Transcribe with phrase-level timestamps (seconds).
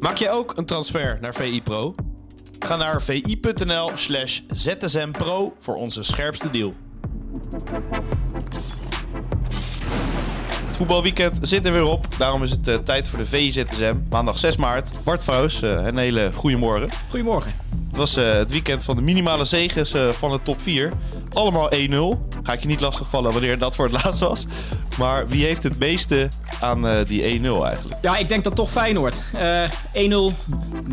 [0.00, 1.94] Maak je ook een transfer naar VI Pro?
[2.58, 6.74] Ga naar vi.nl slash zsmpro voor onze scherpste deal.
[10.66, 12.06] Het voetbalweekend zit er weer op.
[12.18, 13.96] Daarom is het uh, tijd voor de VIZSM.
[14.10, 14.90] Maandag 6 maart.
[15.04, 16.88] Bart Vrouws, uh, een hele goede morgen.
[17.08, 17.52] Goedemorgen.
[17.86, 20.92] Het was uh, het weekend van de minimale zegens van de top 4.
[21.32, 22.27] Allemaal 1-0.
[22.48, 24.46] Ga ik je niet lastigvallen wanneer dat voor het laatst was.
[24.98, 26.28] Maar wie heeft het meeste
[26.60, 27.98] aan die 1-0 eigenlijk?
[28.02, 29.22] Ja, ik denk dat toch Feyenoord.
[29.22, 29.36] 1-0,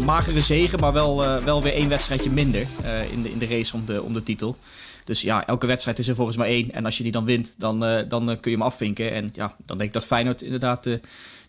[0.06, 2.68] magere zegen, maar wel, wel weer één wedstrijdje minder
[3.12, 4.58] in, de, in de race om de, om de titel.
[5.06, 6.72] Dus ja, elke wedstrijd is er volgens mij één.
[6.72, 9.12] En als je die dan wint, dan, uh, dan uh, kun je hem afvinken.
[9.12, 11.00] En ja, dan denk ik dat Feyenoord inderdaad de,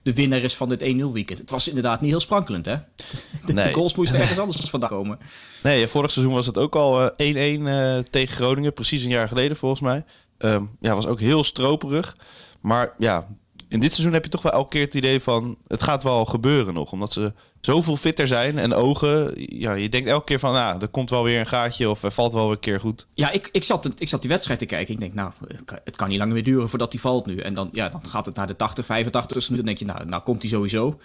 [0.03, 1.39] de winnaar is van dit 1-0 weekend.
[1.39, 2.77] Het was inderdaad niet heel sprankelend, hè?
[3.45, 3.67] De, nee.
[3.67, 5.19] de goals moesten ergens anders vandaan komen.
[5.63, 8.73] Nee, vorig seizoen was het ook al 1-1 uh, tegen Groningen.
[8.73, 10.05] Precies een jaar geleden, volgens mij.
[10.39, 12.17] Um, ja, was ook heel stroperig.
[12.61, 13.29] Maar ja,
[13.69, 15.57] in dit seizoen heb je toch wel elke keer het idee van...
[15.67, 19.33] het gaat wel gebeuren nog, omdat ze zoveel fitter zijn en ogen.
[19.37, 22.13] Ja, je denkt elke keer van, nou, er komt wel weer een gaatje of er
[22.13, 23.07] valt wel een keer goed.
[23.15, 24.95] Ja, ik, ik, zat, ik zat die wedstrijd te kijken.
[24.95, 25.31] Ik denk, nou,
[25.85, 27.39] het kan niet langer meer duren voordat die valt nu.
[27.39, 29.57] En dan, ja, dan gaat het naar de 80, 85 minuten.
[29.57, 30.99] Dan denk je, nou, nou komt hij sowieso.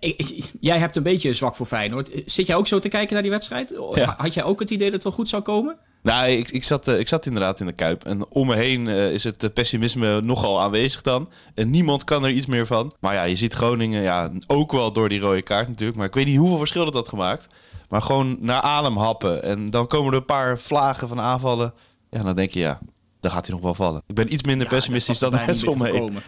[0.00, 0.18] Eh,
[0.60, 2.10] jij hebt een beetje zwak voor Feyenoord.
[2.24, 3.74] Zit jij ook zo te kijken naar die wedstrijd?
[4.16, 5.76] Had jij ook het idee dat het wel goed zou komen?
[6.02, 8.04] Nou, ik, ik, zat, eh, ik zat inderdaad in de kuip.
[8.04, 11.28] En om me heen uh, is het pessimisme nogal aanwezig dan.
[11.54, 12.92] En niemand kan er iets meer van.
[13.00, 15.98] Maar ja, je ziet Groningen ja, ook wel door die rode kaart natuurlijk.
[15.98, 17.46] Maar ik weet niet hoeveel verschil dat had gemaakt.
[17.88, 19.42] Maar gewoon naar adem happen.
[19.42, 21.74] En dan komen er een paar vlagen van aanvallen.
[22.10, 22.80] Ja, dan denk je ja,
[23.20, 24.02] dan gaat hij nog wel vallen.
[24.06, 26.18] Ik ben iets minder pessimistisch dan mensen om me heen.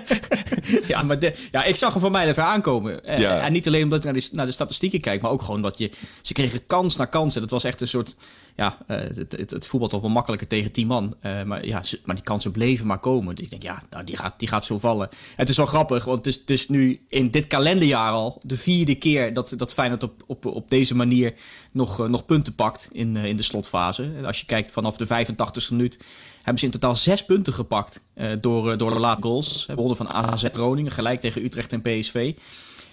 [0.92, 3.04] ja, maar de, ja, ik zag hem van mij even aankomen.
[3.04, 5.78] Eh, en niet alleen omdat ik naar, naar de statistieken kijk, maar ook gewoon dat
[5.78, 5.90] je...
[6.22, 7.34] Ze kregen kans na kans.
[7.34, 8.16] En dat was echt een soort
[8.56, 11.14] ja, uh, het, het, voetbal toch wel makkelijker tegen 10 man.
[11.22, 13.34] Uh, maar, ja, maar die kansen bleven maar komen.
[13.34, 15.08] Dus ik denk, ja, nou, die, gaat, die gaat zo vallen.
[15.36, 18.56] het is wel grappig, want het is, het is nu in dit kalenderjaar al de
[18.56, 21.34] vierde keer dat, dat Feyenoord op, op, op deze manier
[21.70, 24.12] nog, uh, nog punten pakt in, in de slotfase.
[24.24, 25.98] Als je kijkt vanaf de 85e minuut
[26.36, 28.02] hebben ze in totaal zes punten gepakt
[28.40, 29.68] door, door de late goals.
[29.74, 32.34] Wonnen van AZ Groningen, gelijk tegen Utrecht en PSV.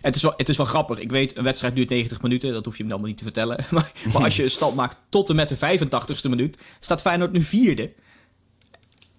[0.02, 1.00] Het is, wel, het is wel grappig.
[1.00, 2.54] Ik weet, een wedstrijd duurt 90 minuten.
[2.54, 3.66] Dat hoef je hem allemaal niet te vertellen.
[3.70, 6.62] Maar, maar als je een stand maakt tot en met de 85ste minuut...
[6.80, 7.92] staat Feyenoord nu vierde.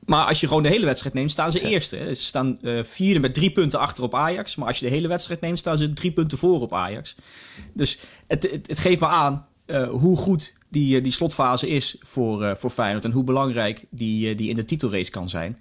[0.05, 1.97] Maar als je gewoon de hele wedstrijd neemt, staan ze eerste.
[1.97, 4.57] Ze staan uh, vierde met drie punten achter op Ajax.
[4.57, 7.15] Maar als je de hele wedstrijd neemt, staan ze drie punten voor op Ajax.
[7.75, 11.97] Dus het, het, het geeft me aan uh, hoe goed die, uh, die slotfase is
[12.01, 13.05] voor, voor Feyenoord.
[13.05, 15.59] En hoe belangrijk die, die in de titelrace kan zijn.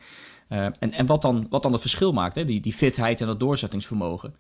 [0.49, 2.45] En en wat, dan, wat dan het verschil maakt, hè?
[2.45, 4.35] Die, die fitheid en dat doorzettingsvermogen.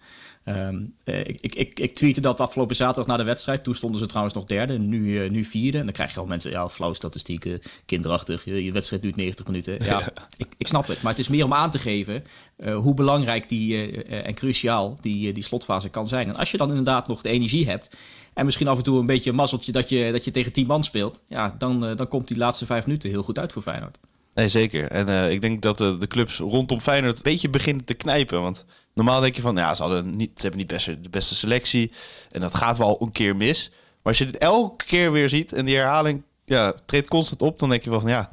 [0.45, 3.63] Um, ik, ik, ik tweette dat afgelopen zaterdag na de wedstrijd.
[3.63, 5.77] Toen stonden ze trouwens nog derde, nu, uh, nu vierde.
[5.77, 8.45] En dan krijg je al mensen, ja, flauw statistieken, kinderachtig.
[8.45, 9.77] Je, je wedstrijd duurt 90 minuten.
[9.89, 11.01] Ja, ik, ik snap het.
[11.01, 12.23] Maar het is meer om aan te geven
[12.57, 16.27] uh, hoe belangrijk die, en cruciaal die, die slotfase kan zijn.
[16.27, 17.95] En als je dan inderdaad nog de energie hebt...
[18.33, 20.67] en misschien af en toe een beetje een mazzeltje dat je, dat je tegen 10
[20.67, 21.21] man speelt...
[21.27, 23.97] ja, dan, dan komt die laatste vijf minuten heel goed uit voor Feyenoord.
[24.39, 24.87] Nee, zeker.
[24.91, 28.41] En uh, ik denk dat de, de clubs rondom Feyenoord een beetje beginnen te knijpen.
[28.41, 31.35] Want normaal denk je van, ja, ze, hadden niet, ze hebben niet best, de beste
[31.35, 31.91] selectie.
[32.31, 33.69] En dat gaat wel een keer mis.
[33.69, 37.59] Maar als je dit elke keer weer ziet en die herhaling ja, treedt constant op,
[37.59, 38.29] dan denk je wel van, ja,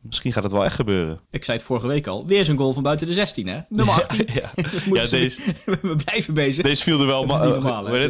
[0.00, 1.20] misschien gaat het wel echt gebeuren.
[1.30, 2.26] Ik zei het vorige week al.
[2.26, 3.60] Weer zo'n goal van buiten de 16, hè?
[3.68, 4.26] Nummer 18.
[4.34, 4.64] Ja, ja.
[5.02, 5.40] ja deze,
[5.82, 6.64] we blijven bezig.
[6.64, 8.08] Deze viel er wel, ma normaal, uh,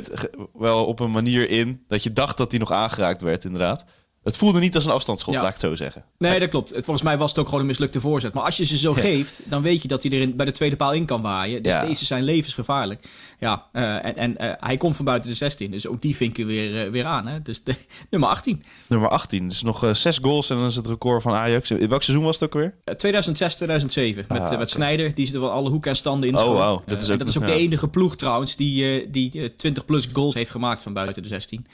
[0.53, 3.85] wel op een manier in dat je dacht dat hij nog aangeraakt werd, inderdaad.
[4.23, 6.05] Het voelde niet als een afstandsschot, laat ik het zo zeggen.
[6.19, 6.73] Nee, dat klopt.
[6.73, 8.33] Volgens mij was het ook gewoon een mislukte voorzet.
[8.33, 10.77] Maar als je ze zo geeft, dan weet je dat hij er bij de tweede
[10.77, 11.63] paal in kan waaien.
[11.63, 13.09] Dus deze zijn levensgevaarlijk.
[13.39, 15.71] Ja, uh, en, en uh, hij komt van buiten de 16.
[15.71, 17.27] Dus ook die vinken weer, uh, weer aan.
[17.27, 17.43] Hè?
[17.43, 17.75] Dus de,
[18.11, 18.63] nummer 18.
[18.87, 19.49] Nummer 18.
[19.49, 21.71] Dus nog zes goals en dan is het record van Ajax.
[21.71, 22.75] In welk seizoen was het ook weer?
[22.97, 24.25] 2006, 2007.
[24.29, 25.15] Met, ah, met Snijder.
[25.15, 26.39] Die zit er wel alle hoeken en standen in.
[26.39, 26.81] Oh, wow.
[26.87, 30.35] Dat is ook, dat is ook de enige ploeg trouwens die, die 20 plus goals
[30.35, 31.67] heeft gemaakt van buiten de 16.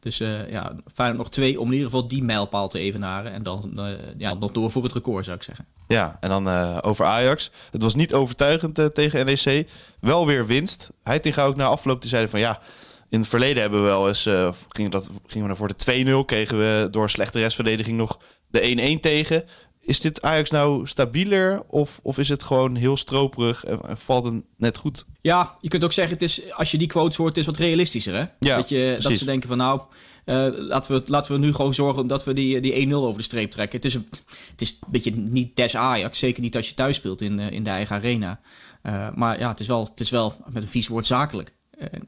[0.00, 3.32] Dus uh, ja, Feyenoord nog twee om in ieder geval die mijlpaal te evenaren.
[3.32, 3.88] En dan uh,
[4.18, 5.66] ja, nog door voor het record, zou ik zeggen.
[5.88, 7.50] Ja, en dan uh, over Ajax.
[7.70, 9.68] Het was niet overtuigend tegen NEC.
[10.00, 10.90] Wel weer winst.
[11.02, 12.60] Hij tegen ook na afloop die zeiden van ja...
[13.08, 14.22] In het verleden hebben we wel eens,
[14.68, 18.96] gingen, dat, gingen we naar voor de 2-0, kregen we door slechte restverdediging nog de
[18.96, 19.44] 1-1 tegen.
[19.80, 24.42] Is dit Ajax nou stabieler of, of is het gewoon heel stroperig en, valt het
[24.56, 25.04] net goed?
[25.20, 27.56] Ja, je kunt ook zeggen, het is, als je die quotes hoort, het is wat
[27.56, 28.14] realistischer.
[28.14, 28.24] Hè?
[28.38, 29.80] Ja, dat, je, dat ze denken van nou,
[30.24, 33.24] uh, laten, we, laten we nu gewoon zorgen dat we die, die 1-0 over de
[33.24, 33.76] streep trekken.
[33.76, 34.06] Het is, een,
[34.50, 37.64] het is een beetje niet des Ajax, zeker niet als je thuis speelt in, in
[37.64, 38.40] de eigen arena.
[38.82, 41.54] Uh, maar ja, het is, wel, het is wel met een vies woord zakelijk.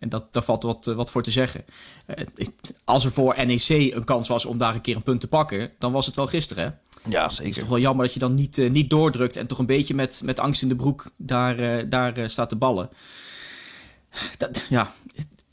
[0.00, 1.64] En dat, daar valt wat, wat voor te zeggen.
[2.84, 5.70] Als er voor NEC een kans was om daar een keer een punt te pakken,
[5.78, 6.64] dan was het wel gisteren.
[6.64, 6.70] Hè?
[7.10, 7.44] Ja, zeker.
[7.46, 9.94] Het is toch wel jammer dat je dan niet, niet doordrukt en toch een beetje
[9.94, 12.88] met, met angst in de broek daar, daar staat te ballen.
[14.38, 14.92] Dat, ja,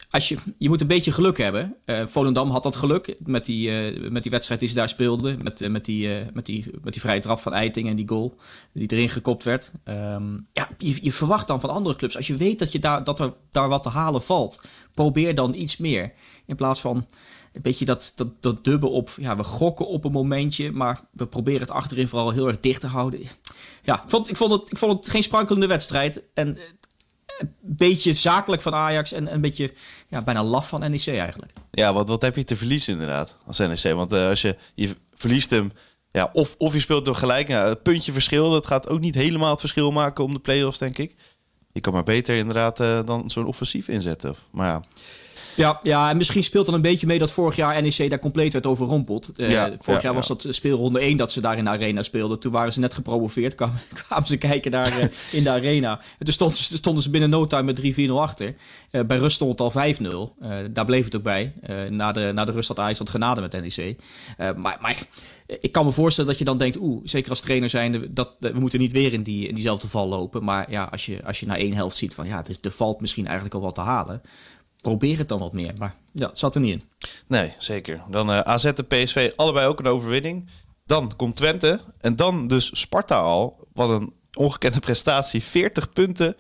[0.10, 1.76] als je, je moet een beetje geluk hebben.
[1.86, 5.40] Uh, Volendam had dat geluk met die, uh, met die wedstrijd die ze daar speelden.
[5.44, 8.36] Met, uh, met, die, met, die, met die vrije trap van Eiting en die goal
[8.74, 9.72] die erin gekopt werd.
[9.86, 12.16] Um, ja, je, je, verwacht dan van andere clubs.
[12.16, 14.62] Als je weet dat, je daar, dat er daar wat te halen valt,
[14.94, 16.14] probeer dan iets meer.
[16.46, 17.06] In plaats van
[17.54, 19.10] een beetje dat, dat, dat op.
[19.22, 22.82] Ja, we gokken op een momentje, maar we proberen het achterin vooral heel erg dicht
[22.82, 23.20] te houden.
[23.84, 26.24] Ja, ik vond, ik vond, het, ik vond het geen sprankelende wedstrijd.
[26.34, 26.58] En
[27.38, 29.74] een beetje zakelijk van Ajax en een beetje
[30.08, 31.52] ja, bijna laf van NEC eigenlijk.
[31.72, 33.96] Ja, wat, wat heb je te verliezen inderdaad als NEC?
[33.96, 35.72] Want uh, als je, je verliest hem,
[36.12, 39.16] ja, of, of je speelt hem gelijk, ja, een puntje verschil, dat gaat ook niet
[39.16, 41.16] helemaal het verschil maken om de play-offs, denk ik.
[41.72, 44.36] Je kan maar beter inderdaad uh, dan zo'n offensief inzetten.
[44.52, 44.81] Maar ja.
[45.56, 48.54] Ja, ja, en misschien speelt dan een beetje mee dat vorig jaar NEC daar compleet
[48.54, 49.30] werd overrompeld.
[49.36, 52.40] Uh, ja, vorig jaar was dat speelronde 1 dat ze daar in de arena speelden.
[52.40, 55.06] Toen waren ze net gepromoveerd, kwamen, kwamen ze kijken daar uh,
[55.38, 56.00] in de arena.
[56.00, 58.56] En toen stonden ze, stonden ze binnen no time met 3-4-0 achter.
[58.92, 60.72] Uh, bij rust stond het al 5-0.
[60.72, 61.54] daar bleef het ook bij.
[61.90, 63.95] na, de, na de rust had Ajax wat genade met NEC.
[64.38, 64.98] maar, maar
[65.62, 68.60] ik kan me voorstellen dat je dan denkt, oeh, zeker als trainer zijn, dat, we
[68.60, 70.44] moeten niet weer in, die, in diezelfde val lopen.
[70.44, 73.02] Maar ja, als je, als je na één helft ziet van ja, er, er valt
[73.02, 74.22] misschien eigenlijk al wat te halen
[74.81, 75.74] probeer het dan wat meer.
[75.78, 77.10] Maar ja, zat er niet in.
[77.28, 78.02] Nee, zeker.
[78.10, 80.50] Dan uh, AZ en PSV, allebei ook een overwinning.
[80.86, 83.68] Dan komt Twente en dan dus Sparta al.
[83.74, 85.44] Wat een ongekende prestatie.
[85.44, 86.36] 40 punten.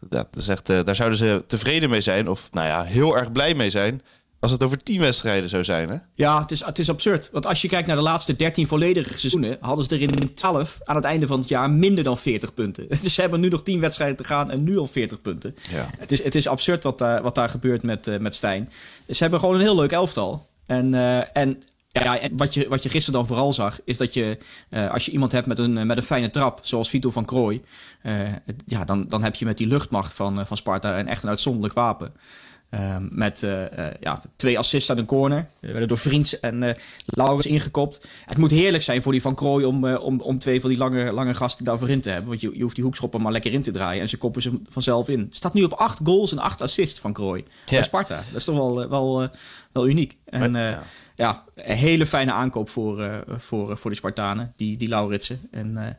[0.00, 2.28] Dat is echt, uh, daar zouden ze tevreden mee zijn.
[2.28, 4.02] Of nou ja, heel erg blij mee zijn.
[4.40, 5.96] Als het over tien wedstrijden zou zijn, hè?
[6.14, 7.30] Ja, het is, het is absurd.
[7.32, 9.56] Want als je kijkt naar de laatste 13 volledige seizoenen...
[9.60, 12.86] hadden ze er in 12 aan het einde van het jaar minder dan 40 punten.
[13.02, 15.56] Dus ze hebben nu nog 10 wedstrijden te gaan en nu al 40 punten.
[15.70, 15.90] Ja.
[15.98, 18.70] Het, is, het is absurd wat, daar wat daar gebeurt met, uh, met Stijn.
[19.08, 20.46] Ze hebben gewoon een heel leuk elftal.
[20.66, 24.38] En, uh, en ja, wat je, wat je gisteren dan vooral zag, is dat je
[24.70, 27.62] uh, als je iemand hebt met een, met een fijne trap, zoals Vito van Krooi,
[28.64, 31.74] ja, dan, dan heb je met die luchtmacht van, van Sparta een echt een uitzonderlijk
[31.74, 32.12] wapen.
[32.70, 35.46] Ehm, met uh, uh, ja, twee assists aan een corner.
[35.60, 36.70] We werden door Vriends en uh,
[37.04, 38.06] Laurens ingekopt.
[38.24, 41.12] Het moet heerlijk zijn voor die Van Krooi om, om, om twee van die lange,
[41.12, 42.28] lange gasten daarvoor in te hebben.
[42.28, 44.00] Want je, je hoeft die hoekschoppen maar lekker in te draaien.
[44.00, 45.28] En ze koppen ze vanzelf in.
[45.30, 47.44] Staat nu op acht goals en acht assists van Krooi.
[47.66, 47.72] Ja.
[47.74, 48.16] Bij Sparta.
[48.16, 49.28] Dat is toch wel, wel,
[49.72, 50.16] wel uniek.
[50.24, 50.82] En ja.
[51.14, 51.44] ja.
[51.54, 54.52] een hele fijne aankoop voor, voor, voor de Spartanen.
[54.56, 55.40] Die, die Lauritsen.
[55.50, 55.98] En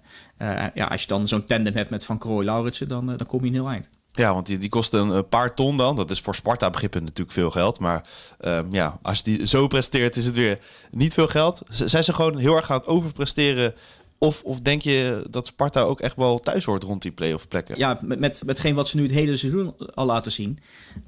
[0.73, 3.53] ja, als je dan zo'n tandem hebt met Van Krooi-Lauritsen, dan, dan kom je een
[3.53, 3.89] heel eind.
[4.11, 5.95] Ja, want die, die een paar ton dan.
[5.95, 7.79] Dat is voor Sparta-begrippen natuurlijk veel geld.
[7.79, 8.05] Maar
[8.41, 10.59] um, ja, als die zo presteert, is het weer
[10.91, 11.61] niet veel geld.
[11.69, 13.73] zijn ze gewoon heel erg aan het overpresteren?
[14.17, 17.77] Of, of denk je dat Sparta ook echt wel thuis hoort rond die play-off plekken?
[17.77, 20.59] Ja, met, met, metgeen wat ze nu het hele seizoen al laten zien...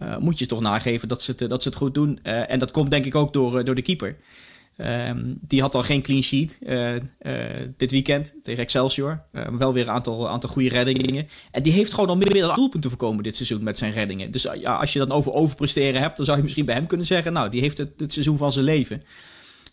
[0.01, 2.19] Uh, moet je toch nageven dat ze het, dat ze het goed doen.
[2.24, 4.18] Uh, en dat komt denk ik ook door, uh, door de keeper.
[4.77, 7.01] Um, die had al geen clean sheet uh, uh,
[7.77, 9.23] dit weekend tegen Excelsior.
[9.33, 11.27] Uh, wel weer een aantal, aantal goede reddingen.
[11.51, 14.31] En die heeft gewoon al meer dan doelpunten voorkomen dit seizoen met zijn reddingen.
[14.31, 17.06] Dus ja, als je dan over overpresteren hebt, dan zou je misschien bij hem kunnen
[17.06, 17.33] zeggen...
[17.33, 19.01] nou, die heeft het, het seizoen van zijn leven.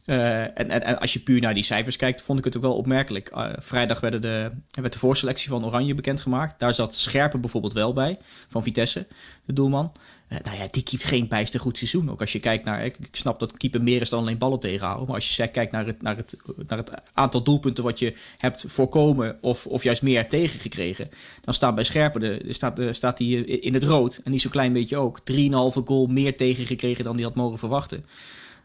[0.08, 3.30] Uh, en, als je puur naar die cijfers kijkt, vond ik het ook wel opmerkelijk.
[3.34, 6.60] Uh, vrijdag werden de, werd de voorselectie van Oranje bekendgemaakt.
[6.60, 8.18] Daar zat Scherpen bijvoorbeeld wel bij,
[8.48, 9.06] van Vitesse,
[9.44, 9.92] de doelman.
[10.28, 12.10] Uh, nou ja, die keept geen bijster goed seizoen.
[12.10, 15.06] Ook als je kijkt naar, ik, snap dat keeper meer is dan alleen ballen tegenhouden.
[15.06, 18.64] Maar als je kijkt naar het, naar, het, naar het aantal doelpunten wat je hebt
[18.68, 21.10] voorkomen of, of juist meer tegengekregen.
[21.40, 24.20] Dan staat bij Scherpen, de, staat, staat hij in het rood.
[24.24, 25.20] En niet zo'n klein beetje ook.
[25.32, 25.36] 3,5
[25.84, 28.04] goal meer tegengekregen dan hij had mogen verwachten.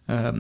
[0.08, 0.32] Um, eh,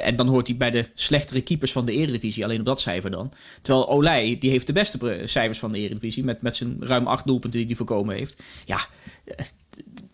[0.00, 3.10] en dan hoort hij bij de slechtere keepers van de Eredivisie, alleen op dat cijfer
[3.10, 3.32] dan.
[3.62, 7.26] Terwijl Olij, die heeft de beste cijfers van de Eredivisie, met, met zijn ruim acht
[7.26, 8.42] doelpunten die hij voorkomen heeft.
[8.64, 8.78] Ja,
[9.24, 9.46] eh,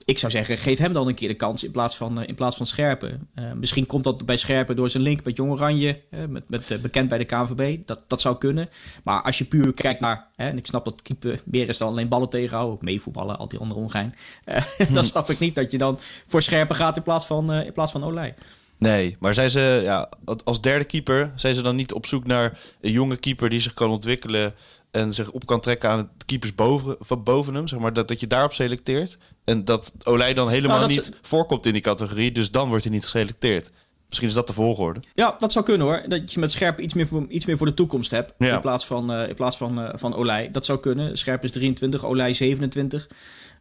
[0.08, 2.56] ik zou zeggen, geef hem dan een keer de kans in plaats van, in plaats
[2.56, 3.28] van Scherpen.
[3.35, 6.70] Uh, misschien komt dat bij Scherpen door zijn link met Jong Oranje, uh, met, met,
[6.70, 7.87] uh, bekend bij de KNVB.
[7.87, 8.68] Dat, dat zou kunnen.
[9.04, 11.88] Maar als je puur kijkt naar, hè, en ik snap dat keeper meer is dan
[11.88, 14.14] alleen ballen tegenhouden, ook meevoetballen, al die andere ongein.
[14.94, 17.92] dan snap ik niet dat je dan voor Scherpen gaat in plaats van, in plaats
[17.92, 18.35] van Olij.
[18.78, 20.08] Nee, maar zijn ze ja,
[20.44, 23.75] als derde keeper, zijn ze dan niet op zoek naar een jonge keeper die zich
[23.75, 24.54] kan ontwikkelen
[24.90, 28.08] en zich op kan trekken aan de keepers boven, van boven hem, zeg maar, dat,
[28.08, 29.18] dat je daarop selecteert.
[29.44, 32.92] En dat Olij dan helemaal nou, niet voorkomt in die categorie, dus dan wordt hij
[32.92, 33.70] niet geselecteerd.
[34.08, 35.00] Misschien is dat de volgorde.
[35.14, 36.02] Ja, dat zou kunnen hoor.
[36.06, 38.32] Dat je met Scherp iets meer voor, iets meer voor de toekomst hebt.
[38.38, 38.54] Ja.
[38.54, 40.50] In plaats van, uh, in plaats van, uh, van Olij.
[40.50, 41.18] Dat zou kunnen.
[41.18, 43.08] Scherp is 23, Olij 27.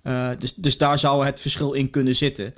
[0.03, 2.53] Uh, dus, dus daar zou het verschil in kunnen zitten.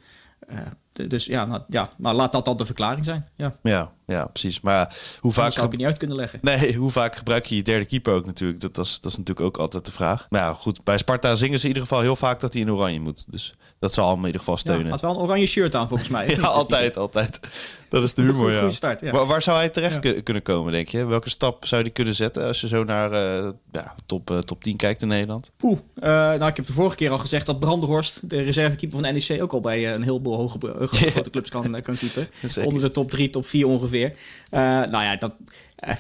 [1.08, 3.26] Dus ja nou, ja, nou laat dat dan de verklaring zijn.
[3.36, 4.62] Ja, ja ja, precies.
[4.62, 5.52] Maar hoe vaak...
[5.52, 6.40] zou ik het niet uit kunnen leggen.
[6.42, 8.60] Nee, hoe vaak gebruik je je derde keeper ook natuurlijk?
[8.60, 10.28] Dat, dat, is, dat is natuurlijk ook altijd de vraag.
[10.30, 10.84] Maar ja, goed.
[10.84, 13.32] Bij Sparta zingen ze in ieder geval heel vaak dat hij in oranje moet.
[13.32, 14.86] Dus dat zal hem in ieder geval steunen.
[14.86, 16.30] Ja, had wel een oranje shirt aan volgens mij.
[16.36, 17.40] ja, altijd, altijd.
[17.90, 18.72] Dat is de humor, ja.
[18.72, 19.12] Start, ja.
[19.12, 21.06] Waar, waar, zou hij terecht kunnen komen, denk je?
[21.06, 24.64] Welke stap zou hij kunnen zetten als je zo naar uh, ja, top, uh, top
[24.64, 25.52] 10 kijkt in Nederland?
[25.58, 29.14] Poeh, uh, nou, ik heb de vorige keer al gezegd dat Brandenhorst, de reservekeeper van
[29.14, 32.28] NEC, ook al bij een heleboel hoge, grote clubs kan, kan keepen.
[32.66, 33.99] Onder de top 3, top 4 ongeveer.
[34.90, 35.34] Nou ja, dat,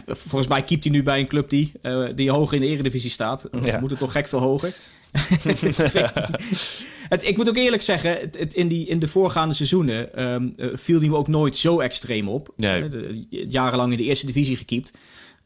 [0.06, 1.72] volgens mij keept hij nu bij een club die,
[2.16, 3.48] die hoger in de eredivisie staat.
[3.64, 3.80] Ja.
[3.80, 4.74] Moet het toch gek veel hoger?
[7.10, 11.00] het, ik moet ook eerlijk zeggen, het, in, die, in de voorgaande seizoenen um, viel
[11.00, 12.54] hij me ook nooit zo extreem op.
[12.56, 12.88] Nee.
[13.30, 14.94] jarenlang in de eerste divisie gekiept.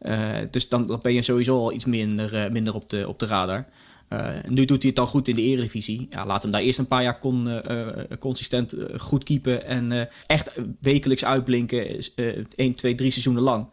[0.01, 3.19] Uh, dus dan, dan, ben je sowieso al iets minder, uh, minder op, de, op
[3.19, 3.65] de radar.
[4.13, 6.07] Uh, nu doet hij het dan goed in de eredivisie.
[6.09, 7.61] Ja, laat hem daar eerst een paar jaar con,
[8.19, 11.99] consistent goed keepen en echt wekelijks uitblinken.
[12.55, 13.67] 1, 2, 3 seizoenen lang.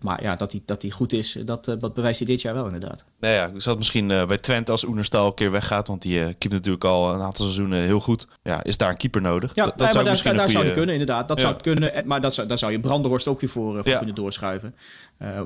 [0.00, 2.64] Maar ja, dat hij, dat hij goed is, dat, dat bewijst hij dit jaar wel
[2.64, 3.04] inderdaad.
[3.20, 6.34] Nou ja, ik zat misschien uh, bij Twente als Oenerstal een keer weggaat, want die
[6.34, 8.28] keept natuurlijk al een aantal seizoenen heel goed.
[8.42, 9.54] Ja, is daar een keeper nodig?
[9.54, 11.28] Ja, dat, dat zou misschien daar, zou je kunnen inderdaad.
[11.28, 13.96] Dat zou het kunnen, maar dat zou, daar zou je Brandenhorst ook weer voor, voor
[13.96, 14.74] kunnen doorschuiven.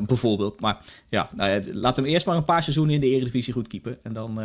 [0.07, 0.61] bijvoorbeeld.
[0.61, 3.99] Maar ja, nou laat hem eerst maar een paar seizoenen in de Eredivisie goed keepen.
[4.02, 4.41] En dan,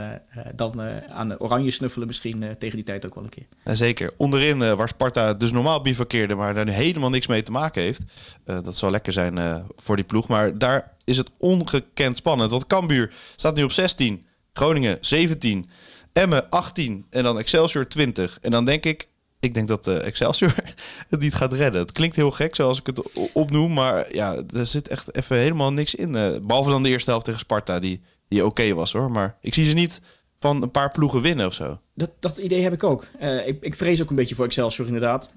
[0.56, 3.46] dan aan oranje snuffelen misschien tegen die tijd ook wel een keer.
[3.66, 4.14] Ja, zeker.
[4.18, 8.02] Onderin, waar Sparta dus normaal bivakkeerde, maar daar nu helemaal niks mee te maken heeft.
[8.44, 10.28] dat zou lekker zijn voor die ploeg.
[10.28, 12.52] Maar daar is het ongekend spannend.
[12.52, 15.70] Want Cambuur staat nu op 16, Groningen 17,
[16.14, 18.40] Emmen 18 en dan Excelsior 20.
[18.42, 19.08] En dan denk ik,
[19.40, 20.56] ik denk dat uh, Excelsior
[21.10, 21.82] het niet gaat redden.
[21.82, 23.02] Het klinkt heel gek zoals ik het
[23.34, 26.14] opnoem, maar ja, er zit echt even helemaal niks in.
[26.14, 29.12] Uh, behalve dan de eerste helft tegen Sparta, die, die oké was hoor.
[29.12, 30.02] Maar ik zie ze niet
[30.40, 31.80] van een paar ploegen winnen of zo.
[31.94, 33.08] Dat, dat idee heb ik ook.
[33.22, 35.30] Uh, ik, ik vrees ook een beetje voor Excelsior inderdaad.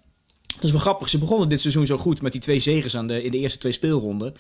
[0.55, 1.09] Dat is wel grappig.
[1.09, 3.59] Ze begonnen dit seizoen zo goed met die twee zegens aan de, in de eerste
[3.59, 4.35] twee speelronden.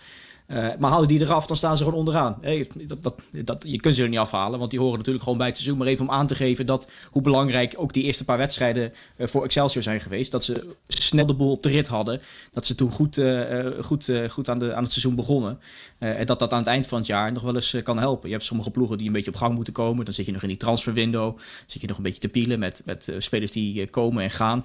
[0.51, 2.39] Uh, maar houden die eraf, dan staan ze gewoon onderaan.
[2.41, 5.39] Hey, dat, dat, dat, je kunt ze er niet afhalen, want die horen natuurlijk gewoon
[5.39, 5.79] bij het seizoen.
[5.79, 9.27] Maar even om aan te geven dat hoe belangrijk ook die eerste paar wedstrijden uh,
[9.27, 10.31] voor Excelsior zijn geweest.
[10.31, 12.21] Dat ze snel de boel op de rit hadden.
[12.53, 15.59] Dat ze toen goed, uh, goed, goed aan, de, aan het seizoen begonnen.
[15.99, 18.29] en dat dat aan het eind van het jaar nog wel eens kan helpen.
[18.29, 20.05] Je hebt sommige ploegen die een beetje op gang moeten komen.
[20.05, 21.39] Dan zit je nog in die transferwindow.
[21.67, 24.65] Zit je nog een beetje te pielen met, met spelers die komen en gaan.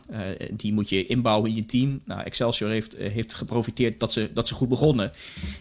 [0.51, 2.01] die moet je inbouwen in je team.
[2.05, 5.11] Nou, Excelsior heeft, heeft geprofiteerd dat ze, dat ze goed begonnen.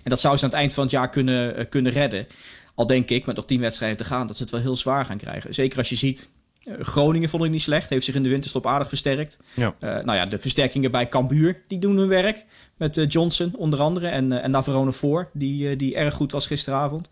[0.03, 2.27] En dat zou ze aan het eind van het jaar kunnen, uh, kunnen redden.
[2.75, 5.05] Al denk ik, met nog tien wedstrijden te gaan, dat ze het wel heel zwaar
[5.05, 5.55] gaan krijgen.
[5.55, 6.29] Zeker als je ziet,
[6.65, 7.91] uh, Groningen vond ik niet slecht.
[7.91, 9.39] Heeft zich in de winterstop aardig versterkt.
[9.55, 9.75] Ja.
[9.81, 12.45] Uh, nou ja, de versterkingen bij Cambuur, die doen hun werk.
[12.77, 17.09] Met Johnson onder andere en, en Navarone voor, die, die erg goed was gisteravond.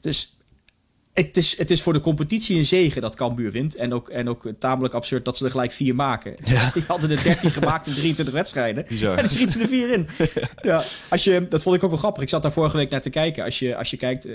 [0.00, 0.36] Dus
[1.12, 3.74] het is, het is voor de competitie een zegen dat Cambuur wint.
[3.74, 6.36] En ook, en ook tamelijk absurd dat ze er gelijk vier maken.
[6.44, 6.70] Ja.
[6.74, 8.84] Die hadden er 13 gemaakt in 23 wedstrijden.
[8.88, 9.18] Bizar.
[9.18, 10.06] En schieten er vier in.
[10.62, 12.22] ja, als je, dat vond ik ook wel grappig.
[12.22, 13.44] Ik zat daar vorige week naar te kijken.
[13.44, 14.34] Als je, als je kijkt uh,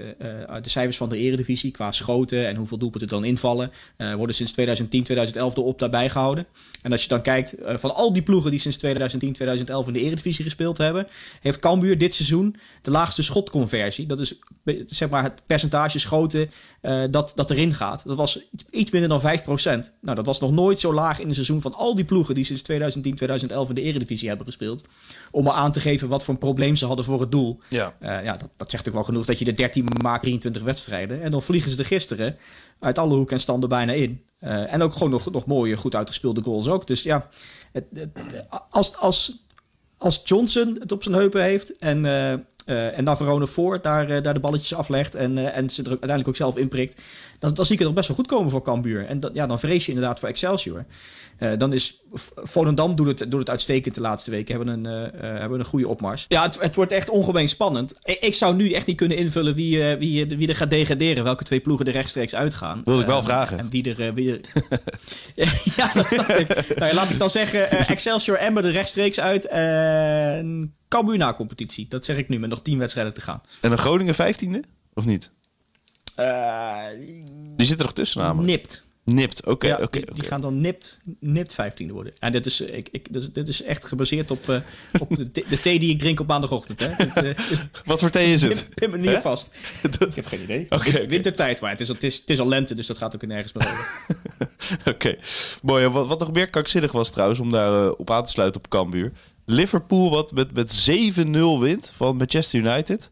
[0.61, 3.71] de cijfers van de eredivisie qua schoten en hoeveel doelpunten dan invallen...
[3.97, 6.45] Uh, worden sinds 2010, 2011 de op daarbij gehouden.
[6.81, 9.99] En als je dan kijkt van al die ploegen die sinds 2010, 2011 in de
[9.99, 11.07] eredivisie gespeeld hebben...
[11.41, 14.05] heeft Cambuur dit seizoen de laagste schotconversie.
[14.05, 14.39] Dat is
[14.85, 16.49] zeg maar het percentage schoten
[16.81, 18.03] uh, dat, dat erin gaat.
[18.05, 18.39] Dat was
[18.69, 19.23] iets minder dan 5%.
[20.01, 22.43] Nou, dat was nog nooit zo laag in een seizoen van al die ploegen die
[22.43, 24.83] sinds 2010, 2011 in de Eredivisie hebben gespeeld.
[25.31, 27.59] Om maar aan te geven wat voor een probleem ze hadden voor het doel.
[27.69, 30.63] Ja, uh, ja dat, dat zegt ook wel genoeg dat je de 13 maakt, 23
[30.63, 31.21] wedstrijden.
[31.21, 32.37] En dan vliegen ze er gisteren
[32.79, 34.23] uit alle hoeken en standen bijna in.
[34.41, 36.87] Uh, en ook gewoon nog, nog mooie, goed uitgespeelde goals ook.
[36.87, 37.29] Dus ja,
[37.71, 38.21] het, het,
[38.69, 39.45] als, als,
[39.97, 42.05] als Johnson het op zijn heupen heeft en
[42.65, 45.89] uh, en Navarone voor daar, uh, daar de balletjes aflegt en, uh, en ze er
[45.89, 47.01] uiteindelijk ook zelf inprikt.
[47.39, 49.05] Dan, dan zie ik het nog best wel goed komen voor Cambuur.
[49.05, 50.85] En dat, ja, dan vrees je inderdaad voor Excelsior.
[51.57, 52.01] dan is
[52.35, 54.55] Volendam doet het, doet het uitstekend de laatste weken.
[54.55, 56.25] Hebben een, hebben een goede opmars.
[56.27, 57.99] Ja, het, het wordt echt ongemeen spannend.
[58.03, 61.23] Ik, ik, zou nu echt niet kunnen invullen wie, wie, wie er gaat degraderen.
[61.23, 62.81] Welke twee ploegen er rechtstreeks uitgaan.
[62.83, 63.59] Wil ik wel vragen.
[63.59, 64.13] En wie er...
[64.13, 64.41] Wie er...
[65.77, 66.77] ja, dat snap ik.
[66.77, 69.47] Nou, laat ik dan zeggen Excelsior Emmer er rechtstreeks uit.
[69.47, 71.85] En Cambuur na competitie.
[71.89, 73.41] Dat zeg ik nu met nog tien wedstrijden te gaan.
[73.61, 74.63] En een Groningen vijftiende?
[74.93, 75.31] Of niet?
[76.19, 76.85] Uh,
[77.55, 78.47] die zit er nog tussen namelijk.
[78.47, 78.83] Nipt.
[79.05, 79.67] Nipt, oké.
[79.67, 82.13] ja, die, die, gaan dan nipt, nipt 15 worden.
[82.19, 84.59] En dit is, ik, ik, dit, is echt gebaseerd op, uh,
[84.99, 86.79] op de, de, thee die ik drink op maandagochtend.
[86.79, 87.05] Hè.
[87.05, 88.67] Dit, uh, Wat voor thee is het?
[88.75, 89.51] Ik me niet vast.
[89.99, 90.65] ik heb geen idee.
[90.65, 93.15] Okay, Winter, wintertijd, maar het is, het, is, het is al lente, dus dat gaat
[93.15, 94.05] ook nergens meer over.
[94.79, 94.89] oké.
[94.89, 95.19] Okay.
[95.61, 95.87] Mooi.
[95.87, 98.69] Wat, wat nog meer kakzinnig was trouwens, om daar uh, op aan te sluiten op
[98.69, 99.11] Cambuur.
[99.45, 103.11] Liverpool wat met, met 7-0 wint van Manchester United.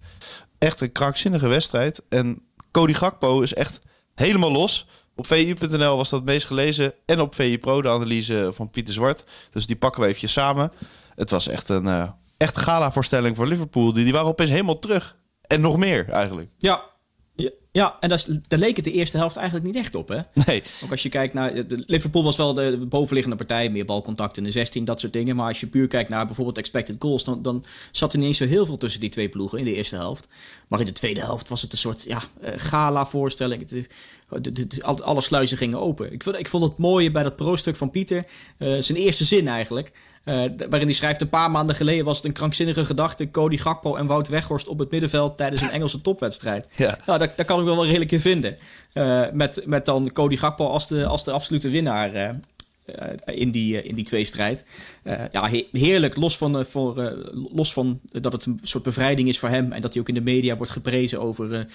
[0.58, 2.02] Echt een krankzinnige wedstrijd.
[2.10, 3.80] En Cody Gakpo is echt
[4.16, 4.88] helemaal los.
[5.16, 6.94] Op VI.nl was dat het meest gelezen.
[7.06, 9.26] En op VI Pro de analyse van Pieter Zwart.
[9.52, 10.72] Dus die pakken we even samen.
[11.16, 13.94] Het was echt een, uh, echt gala-voorstelling voor Liverpool.
[13.94, 15.18] Die, die waren opeens helemaal terug.
[15.48, 16.50] En nog meer eigenlijk.
[16.58, 16.84] Ja,
[17.74, 20.20] ja, en daar, daar leek het de eerste helft eigenlijk niet echt op, hè?
[20.46, 20.64] Nee.
[20.84, 21.68] Ook als je kijkt naar...
[21.68, 25.36] De, Liverpool was wel de bovenliggende partij, meer balcontact in de 16, dat soort dingen.
[25.36, 27.24] Maar als je puur kijkt naar bijvoorbeeld expected goals...
[27.24, 29.76] dan, dan zat er niet eens zo heel veel tussen die twee ploegen in de
[29.76, 30.28] eerste helft.
[30.68, 33.68] Maar in de tweede helft was het een soort ja, eh, gala-voorstelling.
[33.68, 33.88] De,
[34.52, 36.14] de, alle sluizen gingen open.
[36.14, 38.26] Ik vond, ik vond het mooie bij dat pro-stuk van Pieter,
[38.58, 39.92] uh, zijn eerste zin eigenlijk...
[40.26, 40.36] Uh,
[40.70, 43.32] waarin hij schrijft: Een paar maanden geleden was het een krankzinnige gedachte.
[43.32, 46.68] Cody Gakpo en Wout Weghorst op het middenveld tijdens een Engelse topwedstrijd.
[46.76, 46.98] Ja.
[47.06, 48.58] Nou, dat, dat kan ik wel wel redelijk in vinden.
[48.94, 52.36] Uh, met, met dan Cody Gakpo als de, als de absolute winnaar.
[52.86, 54.66] Eh, in, die, eh, in die tweestrijd.
[55.04, 56.16] Uh, ja, heerlijk.
[56.16, 57.16] Los van, voor,
[57.54, 59.72] los van dat het een soort bevrijding is voor hem.
[59.72, 61.68] En dat hij ook in de media wordt geprezen over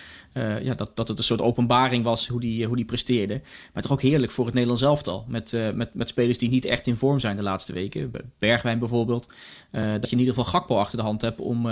[0.62, 3.40] ja, dat, dat het een soort openbaring was hoe die, hoe die presteerde.
[3.72, 5.24] Maar toch ook heerlijk voor het Nederlands elftal.
[5.28, 8.10] Met, met, met spelers die niet echt in vorm zijn de laatste weken.
[8.38, 9.28] Bergwijn bijvoorbeeld.
[9.70, 11.66] dat je in ieder geval Gakpo achter de hand hebt om...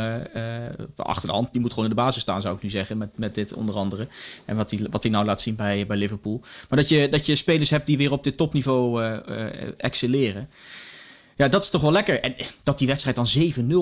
[0.97, 2.99] achter de hand, die moet gewoon in de basis staan zou ik nu zeggen.
[2.99, 4.09] Met, met dit onder andere.
[4.45, 6.41] En wat hij wat nou laat zien bij, bij Liverpool.
[6.69, 9.23] Maar dat je, dat je spelers hebt die weer op dit topniveau
[9.77, 10.49] excelleren.
[11.37, 12.21] Ja, dat is toch wel lekker.
[12.21, 13.29] En dat die wedstrijd dan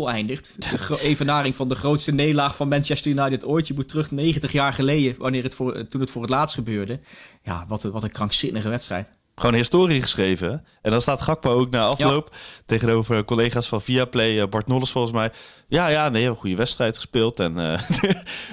[0.06, 0.56] 7-0 eindigt.
[0.58, 3.66] De evenaring van de grootste nederlaag van Manchester United ooit.
[3.66, 7.00] Je moet terug 90 jaar geleden, wanneer het voor, toen het voor het laatst gebeurde.
[7.42, 9.08] Ja, wat, wat een krankzinnige wedstrijd.
[9.34, 10.64] Gewoon historie geschreven.
[10.82, 15.12] En dan staat Gakpo ook na afloop tegenover collega's van Viaplay, eh, Bart Nolles volgens
[15.12, 15.32] mij.
[15.68, 17.40] Ja, ja, nee, een goede wedstrijd gespeeld.
[17.40, 17.80] En uh,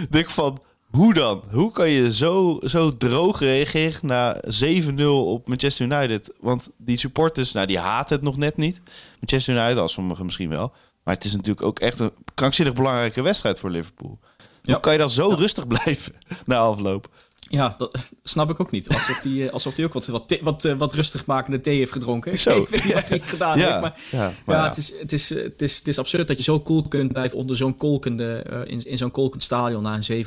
[0.10, 1.44] denk van, hoe dan?
[1.52, 6.38] Hoe kan je zo, zo droog reageren na 7-0 op Manchester United?
[6.42, 8.82] Want die supporters, nou, die haten het nog net niet.
[9.20, 10.74] Manchester United, als sommigen misschien wel.
[11.04, 14.20] Maar het is natuurlijk ook echt een krankzinnig belangrijke wedstrijd voor Liverpool.
[14.64, 16.14] Hoe kan je dan zo rustig blijven
[16.46, 17.10] na afloop?
[17.50, 18.88] Ja, dat snap ik ook niet.
[18.88, 21.92] Alsof hij eh, alsof die ook wat, wat, wat, eh, wat rustig makende thee heeft
[21.92, 22.38] gedronken.
[22.38, 22.58] Zo.
[22.62, 23.70] ik weet niet wat hij gedaan ja.
[23.70, 23.82] heeft.
[23.82, 26.62] Maar, ja, ja, Het, is, het, is, het, is, het is absurd dat je zo
[26.62, 30.26] cool kunt blijven onder zo'n kolkende, uh, in, in zo'n kolkend stadion na een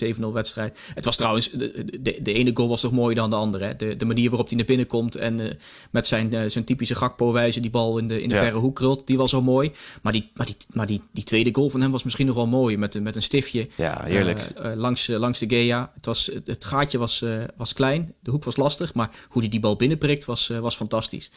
[0.00, 0.78] 7-0 7-0 wedstrijd.
[0.94, 3.64] Het was trouwens, de, de, de, ene goal was toch mooier dan de andere.
[3.64, 3.76] Hè?
[3.76, 5.50] De, de manier waarop hij naar binnen komt en uh,
[5.90, 9.16] met zijn, zijn typische Gakpo-wijze die bal in de, in de verre hoek krult, die
[9.16, 9.72] was zo mooi.
[10.02, 12.46] Maar, die, maar, die, maar die, die tweede goal van hem was misschien nog wel
[12.46, 12.76] mooi.
[12.76, 14.50] Met, met een stiftje ja, heerlijk.
[14.74, 15.90] langs, langs de Gea.
[15.94, 19.50] Het, was, het, gaatje was, uh, was klein, de hoek was lastig, maar hoe hij
[19.50, 21.30] die bal binnenprikt was, uh, was fantastisch.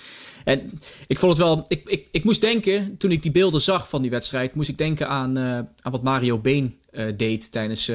[0.44, 3.90] En ik vond het wel, ik, ik, ik moest denken, toen ik die beelden zag
[3.90, 6.78] van die wedstrijd, moest ik denken aan, uh, aan wat Mario Been
[7.18, 7.92] deed tijdens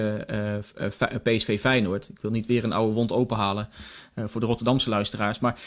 [1.23, 2.09] PSV Feyenoord.
[2.09, 3.69] Ik wil niet weer een oude wond openhalen
[4.15, 5.61] voor de Rotterdamse luisteraars, maar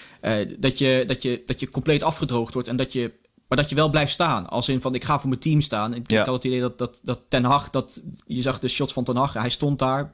[0.58, 3.12] dat, je, dat, je, dat je compleet afgedroogd wordt en dat je
[3.48, 4.50] maar dat je wel blijft staan.
[4.50, 5.94] Als in van, ik ga voor mijn team staan.
[5.94, 6.26] Ik, ja.
[6.26, 9.15] had het idee dat, dat, dat Ten Hag, dat, je zag de shots van Ten
[9.15, 9.34] Hag.
[9.34, 10.12] Hij stond daar,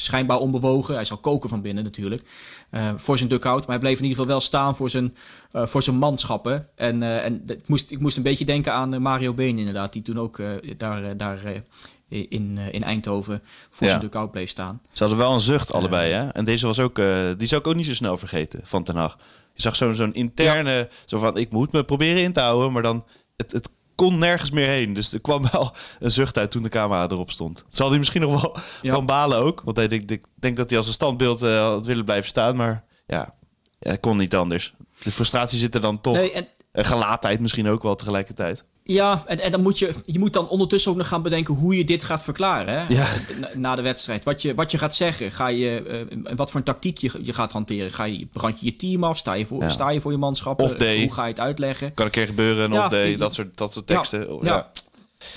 [0.00, 0.94] schijnbaar onbewogen.
[0.94, 2.22] Hij zal koken van binnen natuurlijk.
[2.70, 3.60] Uh, voor zijn duckout.
[3.60, 5.16] Maar hij bleef in ieder geval wel staan voor zijn,
[5.52, 6.68] uh, voor zijn manschappen.
[6.74, 9.92] En, uh, en ik, moest, ik moest een beetje denken aan Mario Been inderdaad.
[9.92, 10.40] Die toen ook
[10.76, 11.62] daar, daar
[12.08, 14.80] in, in Eindhoven voor zijn duckout bleef staan.
[14.92, 16.28] Ze hadden wel een zucht allebei hè.
[16.28, 16.96] En deze was ook,
[17.36, 19.18] die zou ik ook niet zo snel vergeten van Ten Hag.
[19.54, 22.72] Je zag zo'n zo'n interne, zo van ik moet me proberen in te houden.
[22.72, 23.04] Maar dan
[23.36, 24.94] het, het kon nergens meer heen.
[24.94, 27.64] Dus er kwam wel een zucht uit toen de camera erop stond.
[27.68, 28.56] Zal hij misschien nog wel
[28.92, 29.60] van balen ook.
[29.64, 32.56] Want hij denk, ik denk dat hij als een standbeeld uh, had willen blijven staan.
[32.56, 33.34] Maar ja,
[33.78, 34.74] het kon niet anders.
[35.02, 36.14] De frustratie zit er dan toch.
[36.14, 36.48] Nee, en...
[36.72, 38.64] gelaatheid misschien ook wel tegelijkertijd.
[38.82, 41.76] Ja, en, en dan moet je, je moet dan ondertussen ook nog gaan bedenken hoe
[41.76, 42.94] je dit gaat verklaren hè?
[42.94, 43.06] Ja.
[43.54, 44.24] Na, de wedstrijd.
[44.24, 47.32] Wat je, wat je gaat zeggen, ga je, uh, wat voor een tactiek je, je
[47.32, 47.92] gaat hanteren.
[47.92, 49.16] Ga je, brand je je team af?
[49.16, 50.60] Sta je voor, sta je, voor je manschap?
[50.60, 51.00] Of day.
[51.00, 51.94] Hoe ga je het uitleggen?
[51.94, 54.18] Kan een keer gebeuren, een ja, of day, dat soort, dat soort teksten.
[54.20, 54.38] Ja.
[54.42, 54.70] ja.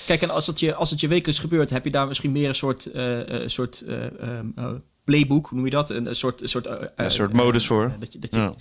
[0.06, 2.48] Kijk, en als het, je, als het je wekelijks gebeurt, heb je daar misschien meer
[2.48, 4.70] een soort, uh, soort uh,
[5.04, 5.90] playbook, hoe noem je dat?
[5.90, 7.96] Een, soort, een soort, een soort modus voor.
[7.98, 8.54] dat je, dat je, ja,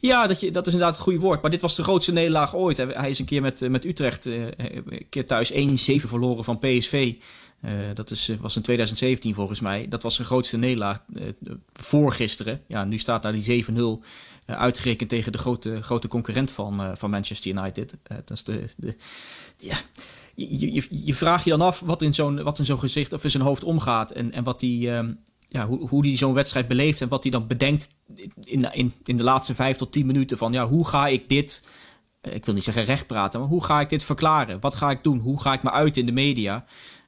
[0.00, 1.42] dat, je, dat is inderdaad het goede woord.
[1.42, 2.76] Maar dit was de grootste nederlaag ooit.
[2.76, 5.56] Hij is een keer met, met Utrecht, uh, een keer thuis 1-7
[5.94, 7.14] verloren van PSV.
[7.94, 9.88] Dat is, was in 2017 volgens mij.
[9.88, 11.22] Dat was zijn grootste nederlaag uh,
[11.72, 12.60] voor gisteren.
[12.66, 13.96] Ja, nu staat daar die 7-0 uh,
[14.46, 17.96] uitgerekend tegen de grote, grote concurrent van, van Manchester United.
[18.02, 18.96] dat is de, de,
[19.58, 19.76] ja,
[20.34, 23.42] je, je, je vraagt je dan af wat in zo'n zo'n gezicht of in zijn
[23.42, 24.10] hoofd omgaat.
[24.10, 24.90] En, en wat die...
[25.54, 27.88] Ja, hoe, hoe die zo'n wedstrijd beleeft en wat hij dan bedenkt
[28.44, 31.68] in, in, in de laatste vijf tot tien minuten van ja, hoe ga ik dit,
[32.20, 34.60] eh, ik wil niet zeggen recht praten, maar hoe ga ik dit verklaren?
[34.60, 35.18] Wat ga ik doen?
[35.18, 36.64] Hoe ga ik me uit in de media?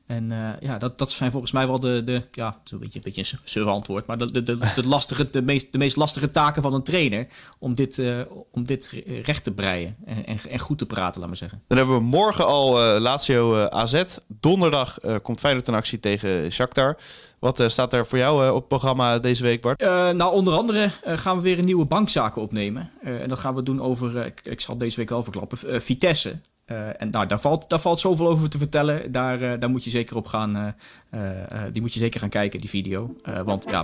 [0.07, 3.13] En uh, ja, dat, dat zijn volgens mij wel de, de ja, een beetje, een
[3.15, 6.63] beetje een antwoord, maar de, de, de, de, lastige, de, meest, de meest lastige taken
[6.63, 7.27] van een trainer
[7.59, 11.29] om dit, uh, om dit recht te breien en, en, en, goed te praten, laat
[11.29, 11.63] maar zeggen.
[11.67, 14.03] Dan hebben we morgen al uh, Lazio AZ.
[14.29, 16.97] Donderdag komt Feyenoord in actie tegen Shakhtar.
[17.39, 19.81] Wat staat er voor jou op het programma deze week, Bart?
[19.81, 22.91] nou, onder andere gaan we weer een nieuwe bankzaken opnemen.
[23.03, 26.39] en dat gaan we doen over, ik, ik, zal deze week wel verklappen, Vitesse.
[26.73, 29.13] Uh, en nou, daar valt, daar valt zoveel over te vertellen.
[29.13, 30.57] Daar, uh, daar moet je zeker op gaan.
[30.57, 33.17] Uh, die moet je zeker gaan kijken, die video.
[33.45, 33.83] want ja,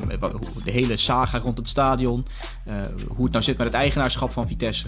[0.64, 2.26] de hele saga rond het stadion.
[3.08, 4.86] hoe het nou zit met het eigenaarschap van Vitesse.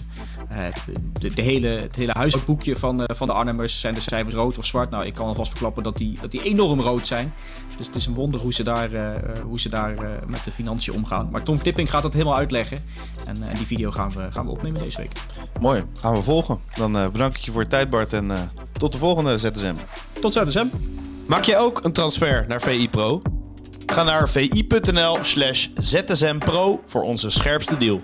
[1.19, 3.79] De, de, hele, het hele huisboekje van, van de Arnhemmers.
[3.79, 4.89] Zijn de cijfers rood of zwart?
[4.89, 7.33] Nou, ik kan alvast verklappen dat die, dat die enorm rood zijn.
[7.77, 8.89] Dus het is een wonder hoe ze daar,
[9.43, 11.29] hoe ze daar met de financiën omgaan.
[11.31, 12.83] Maar Tom Knipping gaat dat helemaal uitleggen.
[13.25, 15.11] En, en die video gaan we, gaan we opnemen deze week.
[15.61, 16.57] Mooi, gaan we volgen.
[16.75, 18.13] Dan bedank ik je voor je tijd Bart.
[18.13, 18.39] En uh,
[18.77, 19.75] tot de volgende ZSM.
[20.21, 20.65] Tot ZSM.
[21.25, 23.21] Maak je ook een transfer naar VI Pro?
[23.85, 28.01] Ga naar vi.nl slash ZSM Pro voor onze scherpste deal.